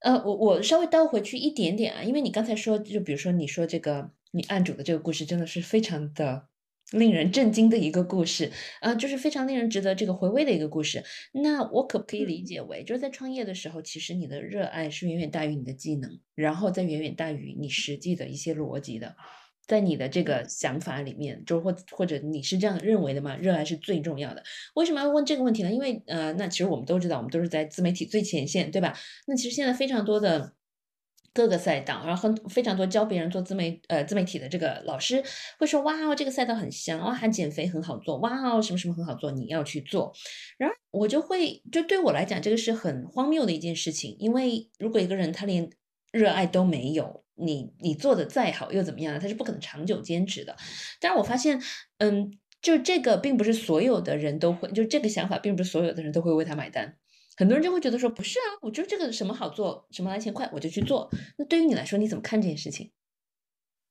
[0.00, 6.46] 呃，我我稍微倒回去一点点啊，因为你刚才说，就比如说你说这个你案主的这个故事，真的是非常的
[6.92, 11.02] 令人震惊的一个故事，呃，就是非常令人值得这个回味的一个故事。
[11.32, 19.16] 那我可不可以理解为，就是在创业的时候，其实你的热爱是远远大于你的技能，然后再远远大于你实际的一些逻辑的。
[19.66, 23.34] 在你的这个想法里面，就或或者你是这样认为的吗？
[23.36, 24.42] 热爱是最重要的。
[24.74, 25.72] 为什么要问这个问题呢？
[25.72, 28.94] 因为呃，那其实我们都知道，我们都是在自媒体最前线，对吧？
[29.26, 30.52] 那其实现在非常多的
[31.34, 35.22] 各个赛道，然后很非常多教别人做自媒呃自媒体的这个老师
[35.58, 40.12] 会说，哇哦，这个赛道很香，哇，减肥很好做，哇哦，什么什么很好做，你要去做。
[40.56, 45.68] 然后我就会，就对我来讲，这个是很荒谬的一件事情，因为如果一个人他连
[46.12, 47.22] 热爱都没有。
[47.36, 49.18] 你你做的再好又怎么样？
[49.18, 50.54] 他是不可能长久坚持的。
[51.00, 51.60] 但是我发现，
[51.98, 52.30] 嗯，
[52.62, 56.96] 就这个并不是所有的人都会，就这个想法并不是所有的人都会为他买单。
[57.36, 61.10] 很多人就会觉得说，不是啊，我觉得这个什么好做，什么来钱快，我就去做。
[61.36, 62.92] 那对于你来说，你怎么看这件事情？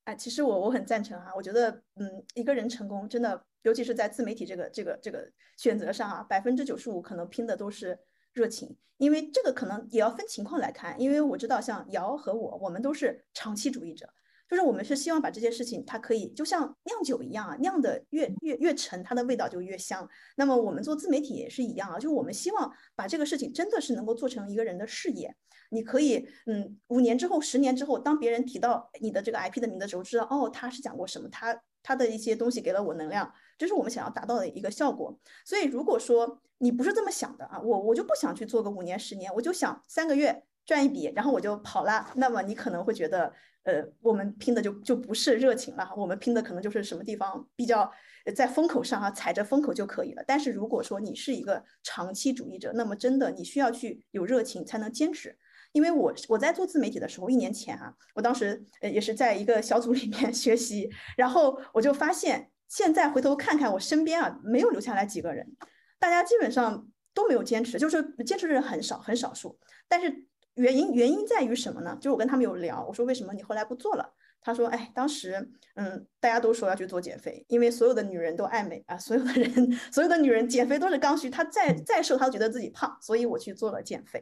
[0.06, 8.00] 哎，其实我我很赞成啊，我觉得，嗯，一个人成功真的，尤其是在自媒体这个这个这个选择上啊，百分之九十五可能拼的都是。
[8.36, 14.12] 热情，因为这个可能也要分情况来看，因为我知道像瑶和我，我们都是长期主义者，
[14.54, 20.08] 就是我们是希望把这件事情，它可以就像酿酒一样啊，酿的越越越陈，它的味道就越香。
[20.36, 25.36] 那么我们做自媒体也是一样啊，就是我们希望把这个事情真的是能够做成一个人的事业。
[25.72, 35.18] 你可以，嗯，五年之后、十年之后，当别人提到你的这个 IP 的名字的时候，知道哦，他是讲过什么，他他的一些东西给了我能量，这是我们想要达到的一个效果。
[35.44, 43.34] 所以如果说你不是这么想的啊，我我就不想去做个五年、十年，我就想三个月赚一笔，然后我就跑了，那么你可能会觉得。
[43.63, 47.89] 呃，我们拼的就就不是热情了，我们拼的可能就是什么地方比较
[48.36, 50.23] 在风口上啊，踩着风口就可以了。
[50.28, 55.38] 但是如果说你是一个长期主义者，那么真的你需要去有热情才能坚持。
[55.71, 65.56] 因为我我在做自媒体的时候，一年前啊，我当时呃也是在一个小组里面 学习，然后我就发现，现在回头看看我身边啊，没有留下来几个人，
[65.99, 70.28] 大家基本上都没有坚持，就是坚持的人很少，很少数，但是。
[70.56, 71.98] 原因原因在于什么呢？
[72.00, 74.13] 就我跟他们有聊，我说为什么你后来不做了？
[74.46, 84.22] 他说，哎，当时，嗯，大家都说要去做减肥，因为所有的女人都爱美啊，所有的人， 所有的女人减肥都是刚需，她再再瘦，她都觉得自己胖，所以我去做了减肥。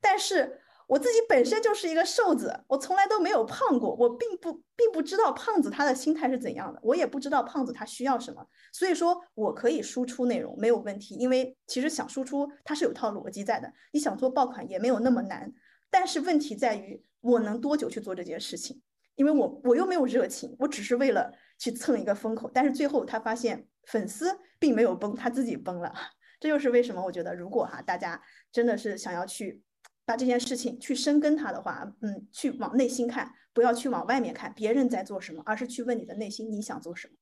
[0.00, 15.52] 但是我自己本身就是一个瘦子，我从来都没有胖过，我并不并不知道胖子他的心态是怎样的，我也不知道胖子他需要什么，所以说我可以输出内容没有问题，因为其实想输出它是有套逻辑在的，你想做爆款也没有那么难。
[15.90, 18.80] 但是问题在于，我能多久去做这件事情？
[19.16, 22.50] 因为我我又没有热情，我只是为了去蹭一个风口。
[22.54, 25.92] 但是最后他发现粉丝并没有崩，他自己崩了。
[26.40, 29.62] 这就是为什么我觉得，如果哈大家真的是想要去
[30.06, 37.14] 把这件事情去深耕它的话，嗯，去往内心看，不要去往外面看别人在做什么，而是去问你的内心你想做什么。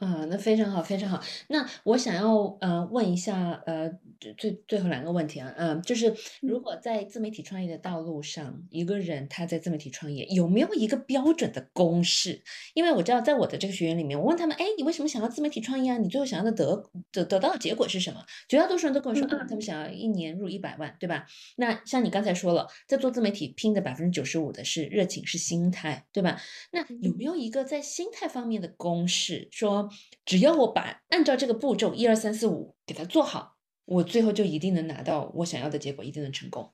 [0.00, 1.22] 啊，那非常好，非常好。
[1.48, 3.90] 那我想要呃问一下呃
[4.38, 12.42] 最最后两个问题啊，嗯，就是如果在自媒体创业的道路上，一个人他在自媒体创业有没有一个标准的公式？
[12.72, 15.98] 因为我知道在我的这个学员里面，我问他们，哎，你为什么想要自媒体创业啊？
[15.98, 18.24] 你最后想要的得得得到的结果是什么？
[18.48, 21.26] 绝大多数人都跟我说啊，他们想要一年入一百万，对吧？
[21.56, 26.40] 那像你刚才说了，在做自媒体拼的百分之九十五的是热情，是心态，对吧？
[26.72, 29.89] 那有没有一个在心态方面的公式说？
[30.24, 36.72] 只要我把按照这个步骤一二三四五给它做好，我最后就一定能拿到我想要的结果，一定能成功。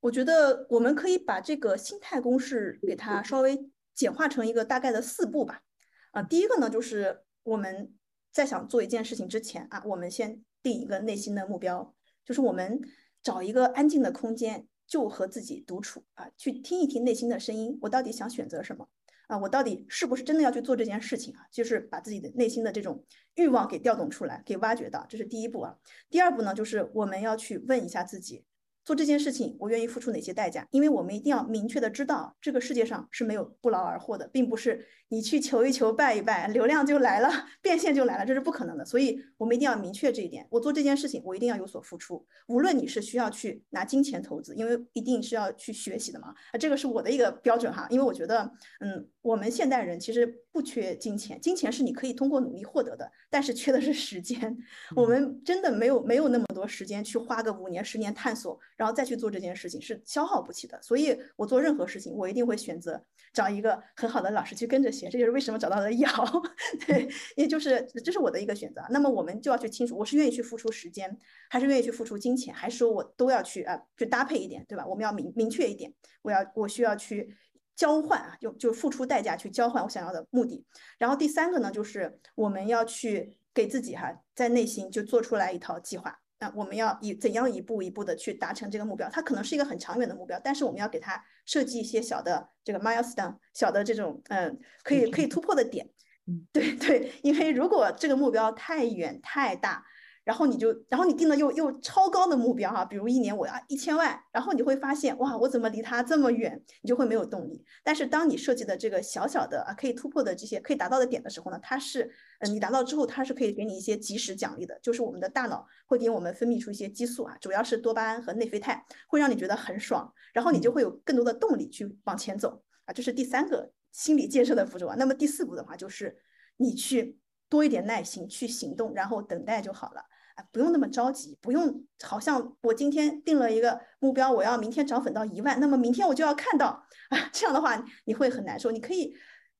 [0.00, 5.62] 我觉得我们可以把这个心态公式给它稍微简化成一个大概的四步吧。
[6.10, 7.94] 啊，第一个呢，就是我们
[8.32, 12.80] 在想做一件事情之前啊，我们先定一个内心的目标，就是我们
[13.22, 18.88] 找一个安静的空间，就和自己独处啊，去听一听内心的声音，我到底想选择什么。
[19.28, 21.46] 啊，我到底是不是真的要去做这件事情啊？
[21.50, 23.04] 就是把自己的内心的这种
[23.34, 25.76] 欲望给调动出来，给挖掘到，这是第一步啊。
[26.10, 28.44] 第二步呢，就是我们要去问一下自己。
[28.84, 30.66] 做这件事情，我愿意付出哪些代价？
[30.70, 38.84] 因为我们一定要明确的知道，这个世界上是没有不劳而获的，并不是你去求一求、拜一拜，流量就来了，变现就来了，这是不可能的。
[38.84, 40.46] 所以，我们一定要明确这一点。
[40.50, 42.26] 我做这件事情，我一定要有所付出。
[42.48, 46.34] 无论你是需要去拿金钱投资，因为一定是要去学习的嘛。
[46.50, 47.86] 啊，这个是我的一个标准哈。
[47.88, 54.56] 因为我觉得，嗯，我们现代人其实不缺金钱，金钱是你可以通过努力获得的，但是缺的是时间。
[54.94, 58.58] 我们真的没有没有那么多时间去花个五年、十年探索。
[58.76, 63.00] 然后再去做这件事情是消耗不起的，所以我做任何事情，我一定会选择
[63.32, 65.08] 找一个很好的老师去跟着学。
[65.08, 66.10] 这就是为什么找到了瑶，
[66.86, 68.82] 对， 也就是这是我的一个选择。
[68.90, 71.16] 那么我们就要去清楚，我是愿意去付出时间，
[71.48, 74.84] 还是愿意去付出金钱，还是说我都要去啊去搭配一点，对吧？
[74.84, 77.36] 我们要明明确一点，我要我需要去
[77.76, 80.64] 交换啊，就就付出代价去交换我想要的目的。
[80.98, 86.18] 然后第三个呢，就是我们要去给自己哈在内心就做出来一套计划。
[86.38, 89.08] 那我们要以怎样一步一步的去达成这个目标？
[89.10, 95.88] 它可能是一个很长远的目标，但是我们要给它设计一些小的这个 milestone，小的这种嗯可以可以突破的点。
[96.26, 99.84] 嗯，对对，因为如果这个目标太远太大。
[100.24, 106.62] 然后你就，然后你定了又又超高的目标哈，比如一年我要一千万，然后你会发现哇，我怎么离它这么远？
[106.82, 107.64] 你就会没有动力。
[107.82, 112.08] 但是当你设计的这个小小的啊可以突破的这些可以达到的点的时候呢，它是，
[112.38, 124.94] 嗯，你达到之后它是可以给你一些及时奖励的，就是我们的大脑会给我们分泌出一些激素啊，主要是多巴胺和内啡肽，会让你觉得很爽，然后你就会有更多的动力去往前走啊，这是第三个心理建设的步骤啊。
[124.96, 126.16] 那么第四步的话就是
[126.58, 127.18] 你去
[127.48, 130.02] 多一点耐心去行动，然后等待就好了。
[130.50, 138.70] 不用那么着急，不用好像我今天定了一个目标，我要明天涨粉到一万，那么明天我就要看到啊，这样的话你会很难受。
[138.70, 139.14] 你可以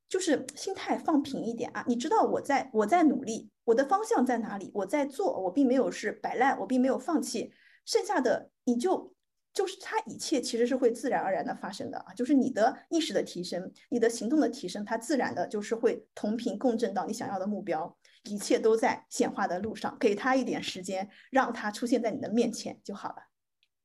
[0.09, 7.53] 就是心态放平一点啊，你知道我在我在努力，我的方向在哪里，我在做，我并没有是摆烂，我并没有放弃，
[7.85, 9.15] 剩下的你就
[9.53, 23.17] 就是它一切其实是会自然而然的发生的啊，就是你的意识的提升，你的行动的提升，它自然的就是会同频共振到你想要的目标，一切都在显化的路上，给他一点时间，让它出现在你的面前就好了。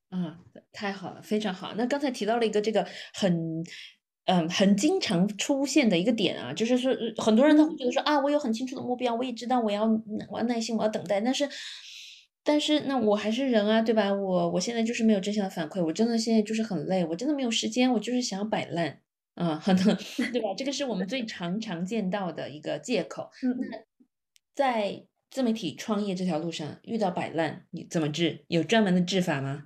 [0.09, 0.39] 啊，
[0.71, 1.73] 太好了，非常好。
[1.75, 3.63] 那刚才提到了一个这个很。
[4.29, 9.85] 嗯，很经常出现的一个点啊，就是说很多人他会觉得说啊，我有很清楚的目标，我也知道我要
[10.29, 11.47] 我要耐心，我要等待，但是
[12.47, 14.13] 但是那我还是人啊，对吧？
[14.13, 19.01] 我我现在就是没有正向的反馈，我真的现在就是很累，我真的没有时间，我就是想要摆烂
[19.35, 19.75] 啊，很
[20.31, 20.47] 对吧？
[20.57, 23.29] 这个 是我们最常常见到的一个借口。
[23.41, 23.77] 那
[24.55, 28.45] 在自媒体创业这条路上遇到摆烂，你怎么治？
[28.47, 29.65] 有专门的治法吗？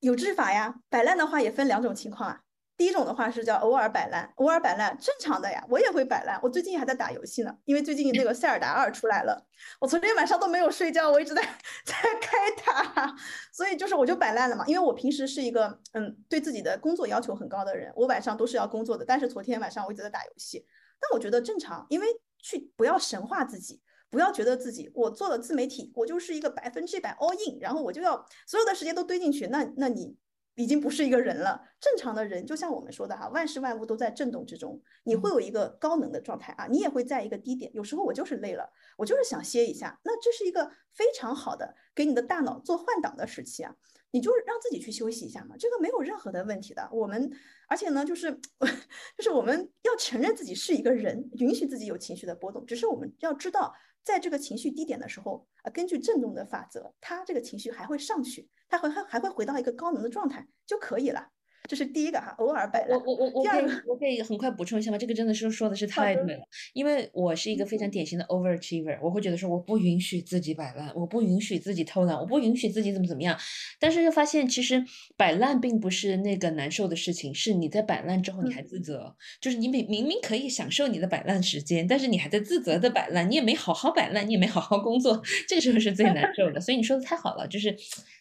[0.00, 2.40] 有治法呀，摆烂的话也分两种情况啊。
[2.78, 6.38] 第一种的话是叫偶尔摆烂，偶尔摆烂正常的呀，我也会摆烂。
[6.40, 9.44] 我最近还在打游戏呢，因为最近那个塞尔达二出来了，
[9.80, 11.42] 我昨天晚上都没有睡觉，我一直在
[11.84, 13.16] 在开塔，
[13.52, 14.64] 所以就是我就摆烂了嘛。
[14.68, 19.04] 因为我平时是一个嗯对自己的工作要求很高的人，我晚上都是要工作的。
[19.04, 20.64] 但是昨天晚上我一直在打游戏，
[21.00, 22.06] 但我觉得正常，因为
[22.40, 30.16] 去不要神化自己，不要觉得自己我做了自媒体，我就是一个百分之一百 all in，然后我就要所有的时间都堆进去，那那你。
[30.58, 31.62] 已经不是一个人了。
[31.80, 34.80] 正常的人就像我们说的哈，万事万物都在震动之中。
[35.04, 37.70] 你会有一个高能的状态啊，你也会在一个低点。
[37.72, 39.98] 有时候我就是累了，我就是想歇一下。
[40.04, 43.74] 那这是一个非常好的给你的大脑做换挡的时期啊，
[44.10, 46.88] 你就让自己去休息一下嘛，这个没有任何的问题的。
[46.92, 47.30] 我们
[47.68, 48.32] 而且呢，就是
[49.16, 52.66] 就是我们要承认自己是一个人，允许自己有情绪的波动。
[52.66, 53.72] 只是我们要知道，
[54.04, 58.48] 在这个情绪低点的时候啊，根据振动的法则，它这个情绪还会上去。
[58.70, 61.28] 它会还还会回到一个高能的状态就可以了。
[61.68, 62.98] 这是第一个哈，偶尔摆烂。
[62.98, 64.96] 我我我我可以我可以很快补充一下吗？
[64.96, 66.40] 这个真的是说的是太对了，
[66.72, 73.38] 因为我是一个非常典型的 overachiever，我会觉得说我不允许自己摆烂，我不允许自己偷懒，我不允许自己怎么怎么样。
[73.78, 74.82] 但是又发现其实
[75.16, 86.60] 摆烂并不是那个难受的事情，是你在摆烂之后你还自责，就是你明明明可以享受你的摆烂时间，但是你还在自责的摆烂，你也没好好摆烂，你也没好好工作， 这个时候是最难受的。
[86.60, 87.76] 所以你说的太好了，就是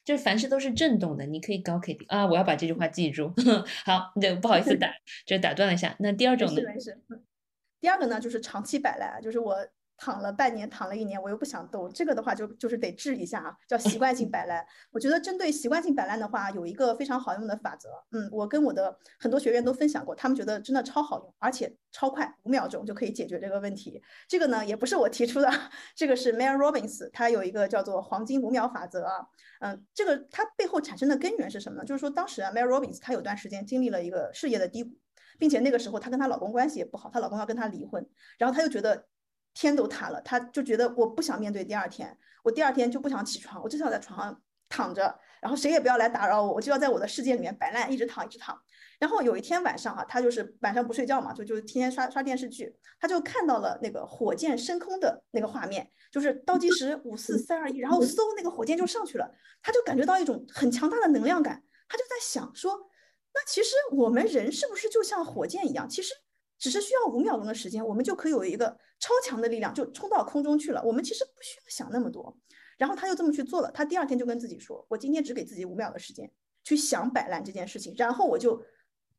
[0.08, 3.34] 就是凡事都是震动的，你可以高可以低啊，我要把这句话记住。
[3.84, 4.90] 好，对不好意思打，
[5.28, 5.94] 就打断了一下。
[6.00, 6.62] 那第二种呢？
[7.82, 9.54] 第二个呢，就是长期摆烂，就是我
[9.98, 11.92] 躺了半年，躺了一年，我又不想动。
[11.92, 14.66] 这个的话，就就是得治一下啊，叫习惯性摆烂。
[14.92, 17.90] 我觉得针对习惯性摆烂的话，有一个非常好用的法则。
[18.12, 24.02] 嗯，我跟我的很多学员都分享过，他们觉得真的超好用，而且超快，五秒钟就可以解决这个问题。
[24.28, 25.52] 这个呢，也不是我提出的，
[25.96, 29.28] 这个是 Mel Robbins，他有一个叫做黄金五秒法则啊。
[29.60, 31.84] 嗯，这个它背后产生的根源是什么呢？
[31.84, 34.92] 就是说，当时啊，Mel Robbins 她有段时间经历了一个事业的低谷，
[35.40, 39.08] 并且那个时候她跟她老公关系也不好，她老公要跟她离婚，然后她就觉得
[39.62, 48.60] 天都塌了，他就觉得我不想面对第二天，我第二天就不想起床，我就想在床上躺着，然后谁也不要来打扰我，我就要在我的世界里面摆烂，一直躺，一直躺。
[49.00, 59.32] 然后有一天晚上哈，他就是晚上不睡觉嘛，就就天天刷刷电视剧，他就看到了那个火箭升空的那个画面，就是倒计时五四三二一，然后嗖，那个火箭就上去了，
[59.62, 62.90] 他就感觉到一种很强大的能量感，他就在想说，
[63.34, 66.14] 那其实我们人是不是就像火箭一样，其实
[66.58, 72.38] 只是需要五秒钟的时间，我们就可以有一个超强的力量，就冲到空中去了，我们其实不需要想那么多。
[72.78, 76.32] 然后他就这么去做了，他第二天就跟自己说，我今天只给自己五秒的时间
[76.64, 78.62] 去想摆烂这件事情，然后我就。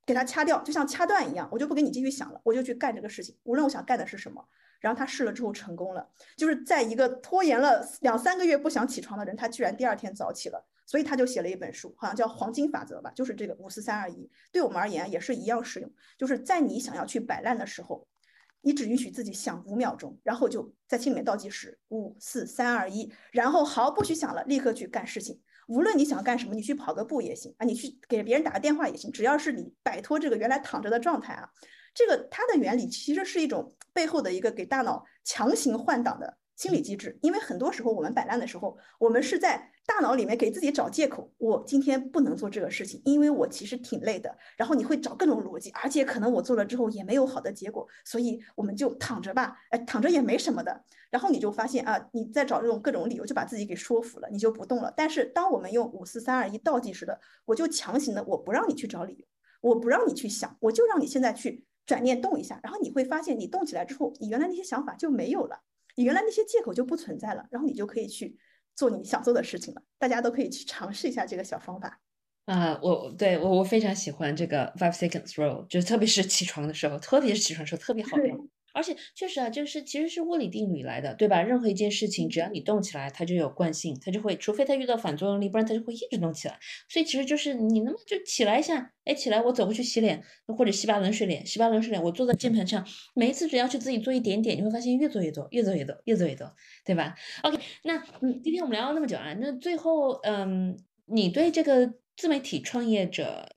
[0.07, 3.37] 给它掐掉，就像掐断一样，我就不给你继续想了，我就去干这个事情。
[3.43, 4.43] 无论我想干的是什么，
[4.81, 10.67] 然后他试了之后成功了，就是在一个拖延了两三个月不想起床的人，他居然第二天早起了。
[10.89, 14.27] 所以他就写了一本书，好像叫《黄金法则》吧，就是这个五四三二一。
[14.51, 18.09] 对我们而言也是一样适用，就是在你想要去摆烂的时候，
[18.63, 25.39] 你只允许自己想五秒钟，然后就在心里面倒计时五四三二一，然后好不许想了，立刻去干事情。
[25.67, 31.51] 无论你想干什么，你去跑个步也行啊，你去给别人打个电话也行，只要是你摆脱这个原来躺着的状态啊，
[31.93, 36.39] 这个它的原理其实是一种背后的一个给大脑强行换挡的。
[36.59, 41.33] 心理机制，因为很多时候我们摆烂的时候，我们是在大脑里面给自己找借口。
[41.39, 44.37] 我今天不能做这个事情，因为我其实挺累的。
[44.57, 50.85] 然后你会找各种逻辑，而且可能我做了之后也没有好的结果，所以我们就躺着吧，哎，躺着也没什么的。
[51.11, 54.93] 然后你就发现啊，你在找这种各种理由，就把自己给说服了，你就不动了。
[54.97, 59.25] 但是当我们用五四三二一倒计时的，我就强行的，我不让你去找理由，
[59.61, 62.59] 我不让你去想，我就让你现在去转念动一下。
[62.65, 65.61] 然后你会发现，你动起来之后，你原来那些想法就没有了。
[65.99, 68.39] 你原来那些借口就不存在了，然后你就可以去
[68.77, 69.83] 做你想做的事情了。
[69.99, 72.01] 大家都可以去尝试一下这个小方法。
[72.45, 78.49] 啊，我对我我非常喜欢这个 five seconds rule，就特别是起床的时候，特别是起床的时候特别好用。
[78.79, 81.43] 而且确实啊，就是其实是物理定律来的，对吧？
[81.43, 86.57] 任何一件事情，只要你动起来，它就有惯性，它就会，除非它遇到反作用力，不然它就会一直动起来。
[86.89, 90.23] 所以其实就是你那么就起来一下，哎，起来我走过去洗脸，
[90.57, 96.55] 或者洗把冷水脸，洗把冷水脸，我坐在键盘上，每一次只要去自己做一点点，你会发现越做越多，越做越多，越做越多，
[96.85, 103.49] 对吧？OK，那嗯，今天我们聊了那么久啊，那最后嗯，你对这个自媒体创业者？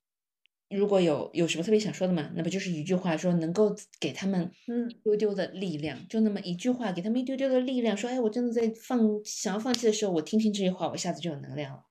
[0.74, 2.30] 如果有有什么特别想说的吗？
[2.34, 11.84] 那不就是一句话，说能够给他们嗯一丢丢的力量，就那么一句话，给他们一丢丢的力量，说，哎，我真的在放想要放弃的时候，我听听这句话，我一下子就有能量了。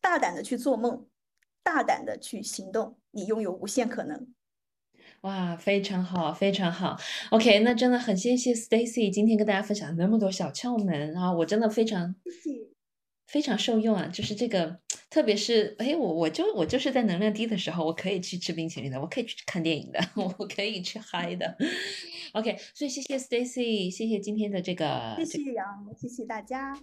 [0.00, 1.06] 大胆的去做梦，
[1.62, 4.28] 大胆的去行动，你拥有无限可能。
[5.22, 6.96] 哇，非常好，非常好。
[7.30, 12.14] OK，那真的很谢谢 Stacy 今天跟大家分享那么多小窍门，然后我真的非常。
[13.30, 14.80] 非常受用啊，就是这个，
[15.10, 21.56] 特别是哎，我我就我就是在能量低的时候，我可以去吃冰淇淋的，我可以去看电影的， 我可以去嗨的。
[22.32, 25.66] OK，所以谢谢 Stacy，谢谢今天的这个，谢谢杨，
[25.98, 26.74] 谢谢大家。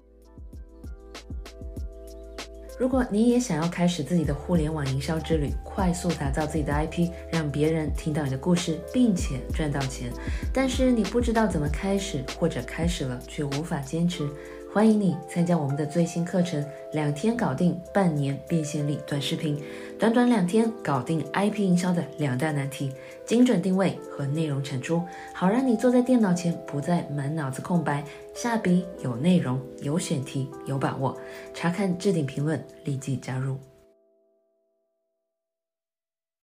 [2.78, 10.12] 如果你也想要开始自己的互联网营销之旅，快速打造自己的 IP，让别人听到你的故事，并且赚到钱，
[10.54, 14.28] 但是你不知道怎么开始，或者开始了却无法坚持。
[14.76, 16.62] 欢迎你参加我们的最新课程，
[16.92, 19.58] 两天搞定半年变现力短视频，
[19.98, 22.92] 短短两天搞定 IP 营销的两大难题：
[23.26, 25.02] 精准定位和内容产出，
[25.34, 28.04] 好让你坐在电脑前不再满脑子空白，
[28.34, 31.18] 下笔有内容、有选题、有把握。
[31.54, 33.56] 查看置顶评论，立即加入。